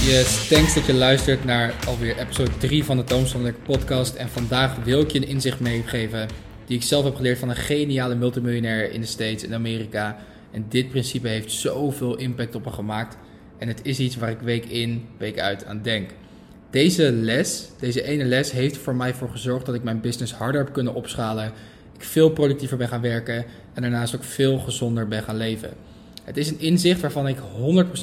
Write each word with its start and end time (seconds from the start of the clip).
Yes, 0.00 0.48
thanks 0.48 0.74
dat 0.74 0.86
je 0.86 0.94
luistert 0.94 1.44
naar 1.44 1.74
alweer 1.86 2.18
episode 2.18 2.56
3 2.58 2.84
van 2.84 2.96
de 2.96 3.04
Toomstandelijk 3.04 3.62
podcast. 3.62 4.14
En 4.14 4.28
vandaag 4.28 4.76
wil 4.84 5.00
ik 5.00 5.10
je 5.10 5.18
een 5.18 5.28
inzicht 5.28 5.60
meegeven 5.60 6.28
die 6.66 6.76
ik 6.76 6.82
zelf 6.82 7.04
heb 7.04 7.14
geleerd 7.14 7.38
van 7.38 7.48
een 7.48 7.56
geniale 7.56 8.14
multimiljonair 8.14 8.92
in 8.92 9.00
de 9.00 9.06
States, 9.06 9.44
in 9.44 9.54
Amerika. 9.54 10.16
En 10.50 10.66
dit 10.68 10.88
principe 10.88 11.28
heeft 11.28 11.52
zoveel 11.52 12.16
impact 12.16 12.54
op 12.54 12.64
me 12.64 12.70
gemaakt. 12.70 13.16
En 13.58 13.68
het 13.68 13.80
is 13.82 13.98
iets 13.98 14.16
waar 14.16 14.30
ik 14.30 14.40
week 14.40 14.64
in, 14.64 15.06
week 15.18 15.38
uit 15.38 15.64
aan 15.64 15.82
denk. 15.82 16.10
Deze 16.70 17.12
les, 17.12 17.68
deze 17.80 18.02
ene 18.02 18.24
les, 18.24 18.50
heeft 18.52 18.76
voor 18.76 18.96
mij 18.96 19.14
voor 19.14 19.30
gezorgd 19.30 19.66
dat 19.66 19.74
ik 19.74 19.82
mijn 19.82 20.00
business 20.00 20.32
harder 20.32 20.64
heb 20.64 20.72
kunnen 20.72 20.94
opschalen. 20.94 21.52
Ik 21.98 22.04
veel 22.04 22.30
productiever 22.30 22.76
ben 22.76 22.88
gaan 22.88 23.00
werken 23.00 23.44
en 23.74 23.82
daarnaast 23.82 24.14
ook 24.14 24.24
veel 24.24 24.58
gezonder 24.58 25.08
ben 25.08 25.22
gaan 25.22 25.36
leven. 25.36 25.70
Het 26.24 26.36
is 26.36 26.50
een 26.50 26.60
inzicht 26.60 27.00
waarvan 27.00 27.28
ik 27.28 27.36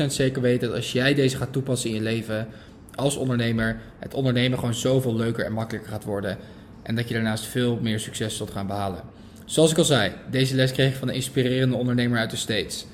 100% 0.04 0.06
zeker 0.08 0.42
weet 0.42 0.62
dat 0.62 0.74
als 0.74 0.92
jij 0.92 1.14
deze 1.14 1.38
gaat 1.38 1.54
toepassen 1.54 1.90
in 1.90 1.96
je 1.96 2.02
leven 2.02 2.48
als 2.96 3.16
ondernemer, 3.16 3.78
het 4.00 4.14
ondernemen 4.14 4.60
gewoon 4.60 4.74
zoveel 4.74 5.16
leuker 5.16 5.46
en 5.46 5.54
makkelijker 5.54 5.92
gaat 5.92 6.04
worden. 6.04 6.38
En 6.84 6.96
dat 6.96 7.08
je 7.08 7.14
daarnaast 7.14 7.46
veel 7.46 7.80
meer 7.82 8.00
succes 8.00 8.38
zult 8.38 8.52
gaan 8.52 8.68
behalen. 8.68 9.02
Zoals 9.46 9.72
ik 9.72 9.78
al 9.78 9.84
zei, 9.84 10.12
deze 10.32 10.56
les 10.56 10.72
kreeg 10.72 10.90
ik 10.90 10.96
van 10.96 11.08
een 11.08 11.16
inspirerende 11.16 11.76
ondernemer 11.76 12.20
uit 12.20 12.30
de 12.30 12.36
States. 12.36 12.86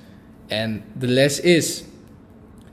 En 0.48 0.82
de 1.00 1.08
les 1.08 1.40
is: 1.40 1.84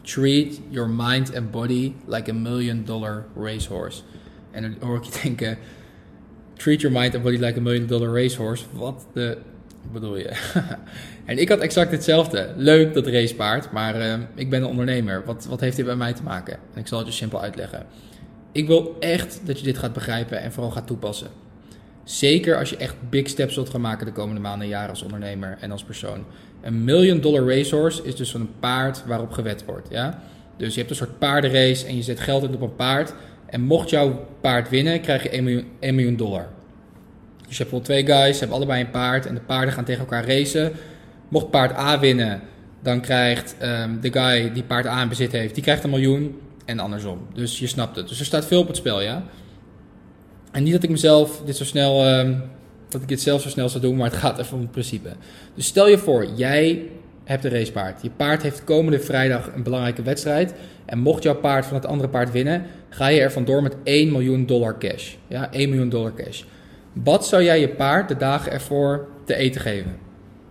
Treat 0.02 0.60
your 0.68 0.88
mind 0.88 1.36
and 1.36 1.50
body 1.50 1.92
like 2.06 2.30
a 2.30 2.34
million 2.34 2.84
dollar 2.84 3.26
racehorse. 3.36 4.02
En 4.50 4.62
dan 4.62 4.76
hoor 4.80 4.96
ik 4.96 5.04
je 5.04 5.20
denken: 5.22 5.58
Treat 6.56 6.80
your 6.80 6.98
mind 6.98 7.14
and 7.14 7.22
body 7.22 7.38
like 7.38 7.58
a 7.58 7.62
million 7.62 7.86
dollar 7.86 8.12
racehorse. 8.12 8.64
Wat 8.72 9.06
de 9.12 9.38
bedoel 9.92 10.16
je? 10.16 10.30
en 11.24 11.38
ik 11.38 11.48
had 11.48 11.58
exact 11.58 11.90
hetzelfde. 11.90 12.52
Leuk 12.56 12.94
dat 12.94 13.06
racepaard, 13.06 13.72
maar 13.72 14.00
uh, 14.00 14.14
ik 14.34 14.50
ben 14.50 14.62
een 14.62 14.68
ondernemer. 14.68 15.22
Wat, 15.24 15.46
wat 15.48 15.60
heeft 15.60 15.76
dit 15.76 15.84
bij 15.84 15.96
mij 15.96 16.12
te 16.12 16.22
maken? 16.22 16.58
En 16.74 16.80
ik 16.80 16.86
zal 16.86 16.98
het 16.98 17.06
je 17.06 17.12
simpel 17.12 17.42
uitleggen. 17.42 17.86
Ik 18.52 18.66
wil 18.66 18.96
echt 19.00 19.40
dat 19.44 19.58
je 19.58 19.64
dit 19.64 19.78
gaat 19.78 19.92
begrijpen 19.92 20.40
en 20.40 20.52
vooral 20.52 20.72
gaat 20.72 20.86
toepassen. 20.86 21.28
Zeker 22.04 22.58
als 22.58 22.70
je 22.70 22.76
echt 22.76 22.94
big 23.10 23.28
steps 23.28 23.54
wilt 23.54 23.70
gaan 23.70 23.80
maken 23.80 24.06
de 24.06 24.12
komende 24.12 24.40
maanden 24.40 24.62
en 24.62 24.68
jaren 24.68 24.90
als 24.90 25.02
ondernemer 25.02 25.56
en 25.60 25.70
als 25.70 25.84
persoon. 25.84 26.24
Een 26.62 26.84
million 26.84 27.20
dollar 27.20 27.56
racehorse 27.56 28.02
is 28.02 28.16
dus 28.16 28.34
een 28.34 28.50
paard 28.60 29.04
waarop 29.06 29.32
gewet 29.32 29.64
wordt. 29.64 29.88
Ja? 29.90 30.22
Dus 30.56 30.72
je 30.72 30.78
hebt 30.78 30.90
een 30.90 30.96
soort 30.96 31.18
paardenrace 31.18 31.86
en 31.86 31.96
je 31.96 32.02
zet 32.02 32.20
geld 32.20 32.42
in 32.42 32.54
op 32.54 32.60
een 32.60 32.76
paard. 32.76 33.14
En 33.46 33.60
mocht 33.60 33.90
jouw 33.90 34.26
paard 34.40 34.68
winnen, 34.68 35.00
krijg 35.00 35.22
je 35.22 35.28
1 35.28 35.44
miljoen, 35.44 35.66
1 35.78 35.94
miljoen 35.94 36.16
dollar. 36.16 36.48
Dus 37.46 37.56
je 37.56 37.62
hebt 37.62 37.70
bijvoorbeeld 37.70 37.84
twee 37.84 38.06
guys, 38.06 38.32
ze 38.32 38.38
hebben 38.38 38.56
allebei 38.56 38.80
een 38.80 38.90
paard 38.90 39.26
en 39.26 39.34
de 39.34 39.40
paarden 39.40 39.74
gaan 39.74 39.84
tegen 39.84 40.00
elkaar 40.00 40.26
racen. 40.26 40.72
Mocht 41.28 41.50
paard 41.50 41.78
A 41.78 41.98
winnen, 41.98 42.40
dan 42.82 43.00
krijgt 43.00 43.56
um, 43.62 44.00
de 44.00 44.12
guy 44.12 44.52
die 44.52 44.62
paard 44.62 44.86
A 44.86 45.02
in 45.02 45.08
bezit 45.08 45.32
heeft, 45.32 45.54
die 45.54 45.62
krijgt 45.62 45.84
een 45.84 45.90
miljoen 45.90 46.40
en 46.64 46.78
andersom. 46.78 47.26
Dus 47.34 47.58
je 47.58 47.66
snapt 47.66 47.96
het. 47.96 48.08
Dus 48.08 48.18
er 48.18 48.24
staat 48.24 48.46
veel 48.46 48.60
op 48.60 48.66
het 48.66 48.76
spel, 48.76 49.00
ja. 49.00 49.22
En 50.52 50.62
niet 50.62 50.72
dat 50.72 50.82
ik 50.82 50.90
mezelf 50.90 51.42
dit 51.44 51.56
zo 51.56 51.64
snel, 51.64 52.18
um, 52.18 52.42
dat 52.88 53.02
ik 53.02 53.08
dit 53.08 53.20
zelf 53.20 53.42
zo 53.42 53.48
snel 53.48 53.68
zou 53.68 53.82
doen, 53.82 53.96
maar 53.96 54.10
het 54.10 54.18
gaat 54.18 54.38
even 54.38 54.54
om 54.54 54.60
het 54.60 54.70
principe. 54.70 55.08
Dus 55.54 55.66
stel 55.66 55.88
je 55.88 55.98
voor, 55.98 56.26
jij 56.34 56.82
hebt 57.24 57.44
een 57.44 57.50
racepaard. 57.50 58.02
Je 58.02 58.10
paard 58.10 58.42
heeft 58.42 58.64
komende 58.64 59.00
vrijdag 59.00 59.50
een 59.54 59.62
belangrijke 59.62 60.02
wedstrijd. 60.02 60.54
En 60.84 60.98
mocht 60.98 61.22
jouw 61.22 61.34
paard 61.34 61.66
van 61.66 61.74
het 61.74 61.86
andere 61.86 62.08
paard 62.08 62.32
winnen, 62.32 62.62
ga 62.88 63.06
je 63.06 63.20
er 63.20 63.32
vandoor 63.32 63.62
met 63.62 63.76
1 63.82 64.12
miljoen 64.12 64.46
dollar 64.46 64.78
cash. 64.78 65.14
Ja, 65.28 65.52
1 65.52 65.68
miljoen 65.68 65.88
dollar 65.88 66.14
cash. 66.14 66.42
Wat 67.04 67.26
zou 67.26 67.42
jij 67.42 67.60
je 67.60 67.68
paard 67.68 68.08
de 68.08 68.16
dagen 68.16 68.52
ervoor 68.52 69.08
te 69.24 69.34
eten 69.34 69.60
geven? 69.60 69.96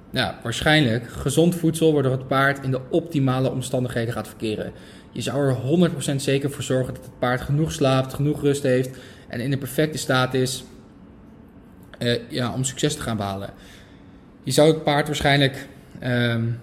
Nou, 0.09 0.33
waarschijnlijk 0.43 1.07
gezond 1.07 1.55
voedsel 1.55 1.93
waardoor 1.93 2.11
het 2.11 2.27
paard 2.27 2.63
in 2.63 2.71
de 2.71 2.81
optimale 2.89 3.51
omstandigheden 3.51 4.13
gaat 4.13 4.27
verkeren. 4.27 4.71
Je 5.11 5.21
zou 5.21 5.47
er 5.47 5.91
100% 6.11 6.15
zeker 6.15 6.51
voor 6.51 6.63
zorgen 6.63 6.93
dat 6.93 7.03
het 7.03 7.19
paard 7.19 7.41
genoeg 7.41 7.71
slaapt, 7.71 8.13
genoeg 8.13 8.41
rust 8.41 8.63
heeft 8.63 8.97
en 9.27 9.39
in 9.39 9.49
de 9.49 9.57
perfecte 9.57 9.97
staat 9.97 10.33
is 10.33 10.63
uh, 11.99 12.19
ja, 12.29 12.53
om 12.53 12.63
succes 12.63 12.95
te 12.95 13.01
gaan 13.01 13.17
behalen. 13.17 13.49
Je 14.43 14.51
zou 14.51 14.67
het 14.67 14.83
paard 14.83 15.07
waarschijnlijk 15.07 15.67
um, 16.03 16.59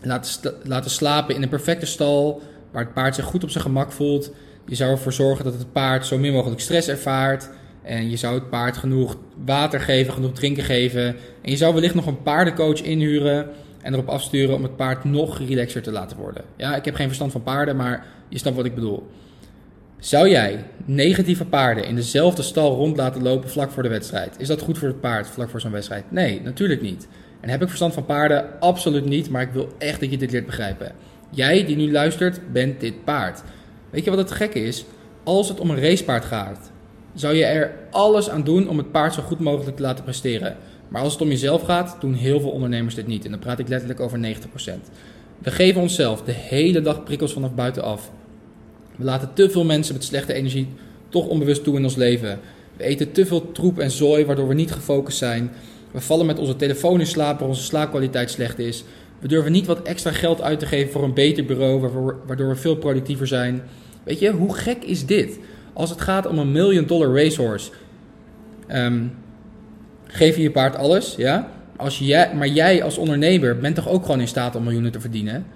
laten, 0.00 0.54
laten 0.62 0.90
slapen 0.90 1.34
in 1.34 1.42
een 1.42 1.48
perfecte 1.48 1.86
stal 1.86 2.42
waar 2.70 2.84
het 2.84 2.94
paard 2.94 3.14
zich 3.14 3.24
goed 3.24 3.42
op 3.42 3.50
zijn 3.50 3.64
gemak 3.64 3.92
voelt. 3.92 4.30
Je 4.66 4.74
zou 4.74 4.90
ervoor 4.90 5.12
zorgen 5.12 5.44
dat 5.44 5.54
het 5.54 5.72
paard 5.72 6.06
zo 6.06 6.18
min 6.18 6.32
mogelijk 6.32 6.60
stress 6.60 6.88
ervaart. 6.88 7.48
En 7.86 8.10
je 8.10 8.16
zou 8.16 8.34
het 8.34 8.50
paard 8.50 8.76
genoeg 8.76 9.16
water 9.44 9.80
geven, 9.80 10.12
genoeg 10.12 10.32
drinken 10.32 10.62
geven. 10.62 11.04
En 11.42 11.50
je 11.50 11.56
zou 11.56 11.74
wellicht 11.74 11.94
nog 11.94 12.06
een 12.06 12.22
paardencoach 12.22 12.82
inhuren 12.82 13.48
en 13.82 13.92
erop 13.92 14.08
afsturen 14.08 14.54
om 14.54 14.62
het 14.62 14.76
paard 14.76 15.04
nog 15.04 15.38
relaxer 15.38 15.82
te 15.82 15.92
laten 15.92 16.16
worden. 16.16 16.44
Ja, 16.56 16.76
ik 16.76 16.84
heb 16.84 16.94
geen 16.94 17.06
verstand 17.06 17.32
van 17.32 17.42
paarden, 17.42 17.76
maar 17.76 18.06
je 18.28 18.38
snapt 18.38 18.56
wat 18.56 18.64
ik 18.64 18.74
bedoel. 18.74 19.06
Zou 19.98 20.28
jij 20.28 20.64
negatieve 20.84 21.44
paarden 21.44 21.84
in 21.84 21.94
dezelfde 21.94 22.42
stal 22.42 22.74
rond 22.74 22.96
laten 22.96 23.22
lopen 23.22 23.50
vlak 23.50 23.70
voor 23.70 23.82
de 23.82 23.88
wedstrijd? 23.88 24.34
Is 24.38 24.48
dat 24.48 24.60
goed 24.60 24.78
voor 24.78 24.88
het 24.88 25.00
paard 25.00 25.26
vlak 25.26 25.50
voor 25.50 25.60
zo'n 25.60 25.70
wedstrijd? 25.70 26.04
Nee, 26.08 26.40
natuurlijk 26.40 26.82
niet. 26.82 27.08
En 27.40 27.48
heb 27.48 27.62
ik 27.62 27.68
verstand 27.68 27.94
van 27.94 28.04
paarden? 28.04 28.60
Absoluut 28.60 29.04
niet, 29.04 29.30
maar 29.30 29.42
ik 29.42 29.52
wil 29.52 29.68
echt 29.78 30.00
dat 30.00 30.10
je 30.10 30.18
dit 30.18 30.30
leert 30.30 30.46
begrijpen. 30.46 30.92
Jij 31.30 31.64
die 31.64 31.76
nu 31.76 31.92
luistert, 31.92 32.52
bent 32.52 32.80
dit 32.80 33.04
paard. 33.04 33.42
Weet 33.90 34.04
je 34.04 34.10
wat 34.10 34.18
het 34.18 34.30
gekke 34.30 34.60
is? 34.60 34.84
Als 35.24 35.48
het 35.48 35.60
om 35.60 35.70
een 35.70 35.80
racepaard 35.80 36.24
gaat, 36.24 36.70
zou 37.16 37.34
je 37.34 37.44
er 37.44 37.74
alles 37.90 38.30
aan 38.30 38.44
doen 38.44 38.68
om 38.68 38.78
het 38.78 38.90
paard 38.90 39.14
zo 39.14 39.22
goed 39.22 39.40
mogelijk 39.40 39.76
te 39.76 39.82
laten 39.82 40.04
presteren. 40.04 40.56
Maar 40.88 41.02
als 41.02 41.12
het 41.12 41.22
om 41.22 41.28
jezelf 41.28 41.62
gaat, 41.62 41.96
doen 42.00 42.14
heel 42.14 42.40
veel 42.40 42.50
ondernemers 42.50 42.94
dit 42.94 43.06
niet. 43.06 43.24
En 43.24 43.30
dan 43.30 43.40
praat 43.40 43.58
ik 43.58 43.68
letterlijk 43.68 44.00
over 44.00 44.18
90%. 44.18 44.20
We 45.38 45.50
geven 45.50 45.80
onszelf 45.80 46.22
de 46.22 46.32
hele 46.32 46.80
dag 46.80 47.04
prikkels 47.04 47.32
vanaf 47.32 47.54
buitenaf. 47.54 48.10
We 48.96 49.04
laten 49.04 49.30
te 49.34 49.50
veel 49.50 49.64
mensen 49.64 49.94
met 49.94 50.04
slechte 50.04 50.32
energie 50.32 50.68
toch 51.08 51.26
onbewust 51.26 51.64
toe 51.64 51.76
in 51.76 51.84
ons 51.84 51.96
leven. 51.96 52.40
We 52.76 52.84
eten 52.84 53.12
te 53.12 53.26
veel 53.26 53.52
troep 53.52 53.78
en 53.78 53.90
zooi, 53.90 54.24
waardoor 54.24 54.48
we 54.48 54.54
niet 54.54 54.72
gefocust 54.72 55.18
zijn. 55.18 55.50
We 55.90 56.00
vallen 56.00 56.26
met 56.26 56.38
onze 56.38 56.56
telefoon 56.56 57.00
in 57.00 57.06
slaap, 57.06 57.38
waar 57.38 57.48
onze 57.48 57.62
slaapkwaliteit 57.62 58.30
slecht 58.30 58.58
is. 58.58 58.84
We 59.18 59.28
durven 59.28 59.52
niet 59.52 59.66
wat 59.66 59.82
extra 59.82 60.12
geld 60.12 60.42
uit 60.42 60.58
te 60.58 60.66
geven 60.66 60.92
voor 60.92 61.04
een 61.04 61.14
beter 61.14 61.44
bureau, 61.44 61.90
waardoor 62.26 62.48
we 62.48 62.56
veel 62.56 62.76
productiever 62.76 63.26
zijn. 63.26 63.62
Weet 64.02 64.18
je, 64.18 64.30
hoe 64.30 64.54
gek 64.54 64.84
is 64.84 65.06
dit? 65.06 65.38
Als 65.76 65.90
het 65.90 66.00
gaat 66.00 66.26
om 66.26 66.38
een 66.38 66.52
million 66.52 66.86
dollar 66.86 67.22
racehorse, 67.22 67.70
um, 68.70 69.12
geef 70.06 70.36
je 70.36 70.42
je 70.42 70.50
paard 70.50 70.76
alles, 70.76 71.14
ja? 71.16 71.50
Als 71.76 71.98
jij, 71.98 72.34
maar 72.34 72.48
jij 72.48 72.82
als 72.82 72.98
ondernemer 72.98 73.58
bent 73.58 73.74
toch 73.74 73.88
ook 73.88 74.04
gewoon 74.04 74.20
in 74.20 74.28
staat 74.28 74.56
om 74.56 74.62
miljoenen 74.62 74.92
te 74.92 75.00
verdienen? 75.00 75.46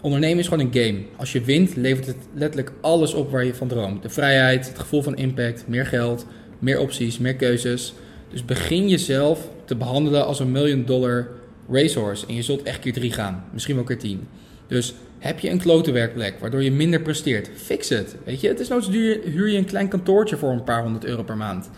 Ondernemen 0.00 0.38
is 0.38 0.48
gewoon 0.48 0.66
een 0.66 0.82
game. 0.82 0.98
Als 1.16 1.32
je 1.32 1.40
wint, 1.40 1.76
levert 1.76 2.06
het 2.06 2.16
letterlijk 2.34 2.72
alles 2.80 3.14
op 3.14 3.30
waar 3.30 3.44
je 3.44 3.54
van 3.54 3.68
droomt. 3.68 4.02
De 4.02 4.08
vrijheid, 4.08 4.68
het 4.68 4.78
gevoel 4.78 5.02
van 5.02 5.16
impact, 5.16 5.64
meer 5.66 5.86
geld, 5.86 6.26
meer 6.58 6.80
opties, 6.80 7.18
meer 7.18 7.36
keuzes. 7.36 7.94
Dus 8.30 8.44
begin 8.44 8.88
jezelf 8.88 9.48
te 9.64 9.76
behandelen 9.76 10.26
als 10.26 10.40
een 10.40 10.52
million 10.52 10.84
dollar 10.84 11.28
racehorse. 11.70 12.26
En 12.26 12.34
je 12.34 12.42
zult 12.42 12.62
echt 12.62 12.78
keer 12.78 12.92
drie 12.92 13.12
gaan. 13.12 13.44
Misschien 13.52 13.74
wel 13.74 13.84
keer 13.84 13.98
tien. 13.98 14.28
Dus 14.72 14.94
heb 15.18 15.38
je 15.38 15.50
een 15.50 15.58
klote 15.58 15.92
werkplek 15.92 16.38
waardoor 16.40 16.62
je 16.62 16.72
minder 16.72 17.00
presteert? 17.00 17.50
Fix 17.54 17.88
het. 17.88 18.16
Weet 18.24 18.40
je, 18.40 18.48
het 18.48 18.60
is 18.60 18.68
nooit 18.68 18.90
duur, 18.90 19.20
huur 19.24 19.48
je 19.48 19.58
een 19.58 19.64
klein 19.64 19.88
kantoortje 19.88 20.36
voor 20.36 20.50
een 20.50 20.64
paar 20.64 20.82
honderd 20.82 21.04
euro 21.04 21.22
per 21.22 21.36
maand. 21.36 21.70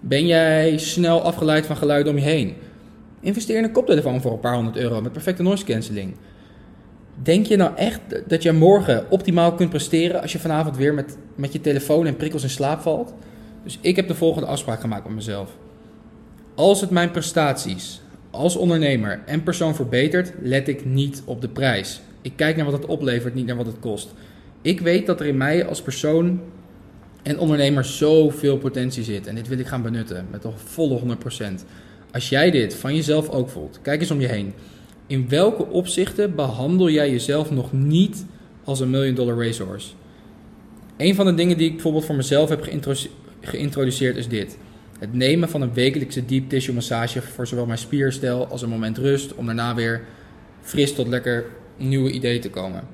Ben 0.00 0.26
jij 0.26 0.78
snel 0.78 1.22
afgeleid 1.22 1.66
van 1.66 1.76
geluiden 1.76 2.12
om 2.12 2.18
je 2.18 2.24
heen? 2.24 2.54
Investeer 3.20 3.56
in 3.56 3.64
een 3.64 3.72
koptelefoon 3.72 4.20
voor 4.20 4.32
een 4.32 4.40
paar 4.40 4.54
honderd 4.54 4.76
euro 4.76 5.00
met 5.00 5.12
perfecte 5.12 5.42
noise 5.42 5.64
cancelling. 5.64 6.14
Denk 7.22 7.46
je 7.46 7.56
nou 7.56 7.76
echt 7.76 8.00
dat 8.26 8.42
je 8.42 8.52
morgen 8.52 9.10
optimaal 9.10 9.54
kunt 9.54 9.70
presteren 9.70 10.20
als 10.20 10.32
je 10.32 10.38
vanavond 10.38 10.76
weer 10.76 10.94
met, 10.94 11.16
met 11.34 11.52
je 11.52 11.60
telefoon 11.60 12.06
en 12.06 12.16
prikkels 12.16 12.42
in 12.42 12.50
slaap 12.50 12.80
valt? 12.80 13.14
Dus 13.64 13.78
ik 13.80 13.96
heb 13.96 14.08
de 14.08 14.14
volgende 14.14 14.48
afspraak 14.48 14.80
gemaakt 14.80 15.04
met 15.04 15.14
mezelf. 15.14 15.50
Als 16.54 16.80
het 16.80 16.90
mijn 16.90 17.10
prestaties 17.10 18.00
als 18.32 18.56
ondernemer 18.56 19.22
en 19.26 19.42
persoon 19.42 19.74
verbetert, 19.74 20.32
let 20.42 20.68
ik 20.68 20.84
niet 20.84 21.22
op 21.24 21.40
de 21.40 21.48
prijs. 21.48 22.00
Ik 22.22 22.32
kijk 22.36 22.56
naar 22.56 22.64
wat 22.64 22.74
het 22.74 22.86
oplevert, 22.86 23.34
niet 23.34 23.46
naar 23.46 23.56
wat 23.56 23.66
het 23.66 23.78
kost. 23.80 24.14
Ik 24.62 24.80
weet 24.80 25.06
dat 25.06 25.20
er 25.20 25.26
in 25.26 25.36
mij 25.36 25.66
als 25.66 25.82
persoon 25.82 26.40
en 27.22 27.38
ondernemer 27.38 27.84
zoveel 27.84 28.58
potentie 28.58 29.04
zit. 29.04 29.26
En 29.26 29.34
dit 29.34 29.48
wil 29.48 29.58
ik 29.58 29.66
gaan 29.66 29.82
benutten 29.82 30.26
met 30.30 30.44
een 30.44 30.52
volle 30.56 31.00
100%. 31.00 31.04
Als 32.12 32.28
jij 32.28 32.50
dit 32.50 32.74
van 32.74 32.94
jezelf 32.94 33.28
ook 33.28 33.48
voelt, 33.48 33.78
kijk 33.82 34.00
eens 34.00 34.10
om 34.10 34.20
je 34.20 34.26
heen. 34.26 34.52
In 35.06 35.28
welke 35.28 35.66
opzichten 35.66 36.34
behandel 36.34 36.90
jij 36.90 37.10
jezelf 37.10 37.50
nog 37.50 37.72
niet 37.72 38.24
als 38.64 38.80
een 38.80 38.90
million 38.90 39.14
dollar 39.14 39.46
racehorse? 39.46 39.88
Een 40.96 41.14
van 41.14 41.26
de 41.26 41.34
dingen 41.34 41.56
die 41.56 41.66
ik 41.66 41.72
bijvoorbeeld 41.72 42.04
voor 42.04 42.14
mezelf 42.14 42.48
heb 42.48 42.68
geïntroduceerd 43.40 44.16
is 44.16 44.28
dit. 44.28 44.58
Het 45.02 45.14
nemen 45.14 45.48
van 45.48 45.62
een 45.62 45.74
wekelijkse 45.74 46.24
deep 46.24 46.48
tissue 46.48 46.74
massage 46.74 47.22
voor 47.22 47.46
zowel 47.46 47.66
mijn 47.66 47.78
spierstel 47.78 48.46
als 48.46 48.62
een 48.62 48.68
moment 48.68 48.98
rust 48.98 49.34
om 49.34 49.46
daarna 49.46 49.74
weer 49.74 50.04
fris 50.60 50.94
tot 50.94 51.08
lekker 51.08 51.44
nieuwe 51.76 52.10
ideeën 52.10 52.40
te 52.40 52.50
komen. 52.50 52.84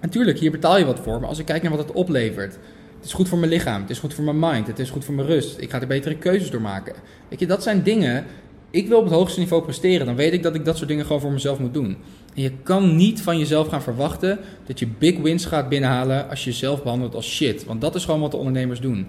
Natuurlijk, 0.00 0.38
hier 0.38 0.50
betaal 0.50 0.78
je 0.78 0.84
wat 0.84 1.00
voor, 1.00 1.20
maar 1.20 1.28
als 1.28 1.38
ik 1.38 1.44
kijk 1.44 1.62
naar 1.62 1.76
wat 1.76 1.86
het 1.86 1.96
oplevert. 1.96 2.52
Het 2.96 3.04
is 3.04 3.12
goed 3.12 3.28
voor 3.28 3.38
mijn 3.38 3.50
lichaam, 3.50 3.80
het 3.80 3.90
is 3.90 3.98
goed 3.98 4.14
voor 4.14 4.24
mijn 4.24 4.38
mind, 4.38 4.66
het 4.66 4.78
is 4.78 4.90
goed 4.90 5.04
voor 5.04 5.14
mijn 5.14 5.26
rust. 5.26 5.60
Ik 5.60 5.70
ga 5.70 5.80
er 5.80 5.86
betere 5.86 6.16
keuzes 6.16 6.50
door 6.50 6.60
maken. 6.60 6.94
Weet 7.28 7.40
je, 7.40 7.46
dat 7.46 7.62
zijn 7.62 7.82
dingen 7.82 8.24
ik 8.70 8.88
wil 8.88 8.98
op 8.98 9.04
het 9.04 9.12
hoogste 9.12 9.40
niveau 9.40 9.62
presteren. 9.62 10.06
Dan 10.06 10.16
weet 10.16 10.32
ik 10.32 10.42
dat 10.42 10.54
ik 10.54 10.64
dat 10.64 10.76
soort 10.76 10.88
dingen 10.88 11.06
gewoon 11.06 11.20
voor 11.20 11.32
mezelf 11.32 11.58
moet 11.58 11.74
doen. 11.74 11.96
En 12.34 12.42
je 12.42 12.52
kan 12.62 12.96
niet 12.96 13.22
van 13.22 13.38
jezelf 13.38 13.68
gaan 13.68 13.82
verwachten 13.82 14.38
dat 14.66 14.78
je 14.78 14.86
big 14.98 15.18
wins 15.18 15.44
gaat 15.44 15.68
binnenhalen 15.68 16.28
als 16.28 16.44
je 16.44 16.50
jezelf 16.50 16.82
behandelt 16.82 17.14
als 17.14 17.30
shit. 17.30 17.64
Want 17.64 17.80
dat 17.80 17.94
is 17.94 18.04
gewoon 18.04 18.20
wat 18.20 18.30
de 18.30 18.36
ondernemers 18.36 18.80
doen. 18.80 19.06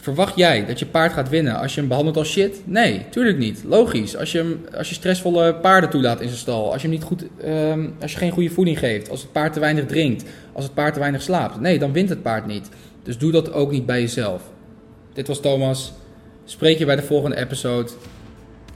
Verwacht 0.00 0.36
jij 0.36 0.66
dat 0.66 0.78
je 0.78 0.86
paard 0.86 1.12
gaat 1.12 1.28
winnen 1.28 1.56
als 1.56 1.74
je 1.74 1.80
hem 1.80 1.88
behandelt 1.88 2.16
als 2.16 2.30
shit? 2.30 2.62
Nee, 2.64 3.06
tuurlijk 3.10 3.38
niet. 3.38 3.62
Logisch. 3.64 4.16
Als 4.16 4.32
je, 4.32 4.38
hem, 4.38 4.64
als 4.76 4.88
je 4.88 4.94
stressvolle 4.94 5.54
paarden 5.54 5.90
toelaat 5.90 6.20
in 6.20 6.28
zijn 6.28 6.40
stal. 6.40 6.72
Als 6.72 6.82
je, 6.82 6.88
hem 6.88 6.96
niet 6.96 7.06
goed, 7.06 7.24
ehm, 7.42 7.88
als 8.00 8.12
je 8.12 8.18
geen 8.18 8.30
goede 8.30 8.50
voeding 8.50 8.78
geeft. 8.78 9.10
Als 9.10 9.22
het 9.22 9.32
paard 9.32 9.52
te 9.52 9.60
weinig 9.60 9.86
drinkt. 9.86 10.24
Als 10.52 10.64
het 10.64 10.74
paard 10.74 10.94
te 10.94 11.00
weinig 11.00 11.22
slaapt. 11.22 11.60
Nee, 11.60 11.78
dan 11.78 11.92
wint 11.92 12.08
het 12.08 12.22
paard 12.22 12.46
niet. 12.46 12.68
Dus 13.02 13.18
doe 13.18 13.32
dat 13.32 13.52
ook 13.52 13.70
niet 13.70 13.86
bij 13.86 14.00
jezelf. 14.00 14.42
Dit 15.12 15.26
was 15.26 15.40
Thomas. 15.40 15.92
Spreek 16.44 16.78
je 16.78 16.84
bij 16.84 16.96
de 16.96 17.02
volgende 17.02 17.36
episode. 17.36 17.90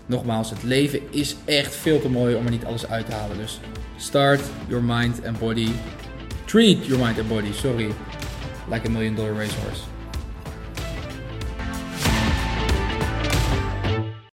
Nogmaals, 0.07 0.51
het 0.51 0.63
leven 0.63 1.01
is 1.11 1.37
echt 1.45 1.75
veel 1.75 2.01
te 2.01 2.09
mooi 2.09 2.35
om 2.35 2.45
er 2.45 2.51
niet 2.51 2.65
alles 2.65 2.89
uit 2.89 3.07
te 3.07 3.13
halen. 3.13 3.37
Dus 3.37 3.61
start 3.97 4.41
your 4.69 4.85
mind 4.85 5.27
and 5.27 5.39
body. 5.39 5.69
Treat 6.45 6.87
your 6.87 7.05
mind 7.05 7.19
and 7.19 7.29
body, 7.29 7.53
sorry. 7.53 7.89
Like 8.71 8.87
a 8.87 8.91
million 8.91 9.15
dollar 9.15 9.35
racehorse. 9.35 9.94